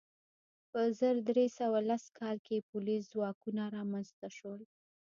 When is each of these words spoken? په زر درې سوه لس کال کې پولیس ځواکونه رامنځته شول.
په 0.69 0.81
زر 0.99 1.15
درې 1.29 1.45
سوه 1.59 1.77
لس 1.89 2.03
کال 2.19 2.37
کې 2.47 2.65
پولیس 2.71 3.01
ځواکونه 3.13 3.63
رامنځته 3.77 4.27
شول. 4.37 4.61